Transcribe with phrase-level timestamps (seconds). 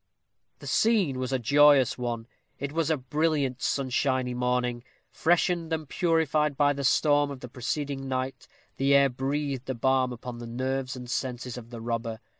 [0.57, 2.25] The scene was a joyous one.
[2.57, 4.83] It was a brilliant sunshiny morning.
[5.11, 10.11] Freshened and purified by the storm of the preceding night, the air breathed a balm
[10.11, 12.19] upon the nerves and senses of the robber.